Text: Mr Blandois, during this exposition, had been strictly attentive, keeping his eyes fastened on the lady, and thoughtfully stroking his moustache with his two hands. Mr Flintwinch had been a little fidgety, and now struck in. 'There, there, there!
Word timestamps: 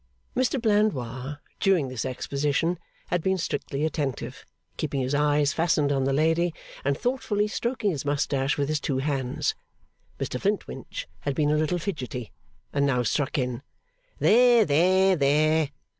Mr 0.35 0.59
Blandois, 0.59 1.37
during 1.59 1.87
this 1.87 2.05
exposition, 2.05 2.79
had 3.09 3.21
been 3.21 3.37
strictly 3.37 3.85
attentive, 3.85 4.43
keeping 4.75 4.99
his 4.99 5.13
eyes 5.13 5.53
fastened 5.53 5.91
on 5.91 6.05
the 6.05 6.11
lady, 6.11 6.55
and 6.83 6.97
thoughtfully 6.97 7.47
stroking 7.47 7.91
his 7.91 8.03
moustache 8.03 8.57
with 8.57 8.67
his 8.67 8.79
two 8.79 8.97
hands. 8.97 9.53
Mr 10.19 10.41
Flintwinch 10.41 11.07
had 11.19 11.35
been 11.35 11.51
a 11.51 11.55
little 11.55 11.77
fidgety, 11.77 12.31
and 12.73 12.83
now 12.87 13.03
struck 13.03 13.37
in. 13.37 13.61
'There, 14.17 14.65
there, 14.65 15.15
there! 15.15 15.69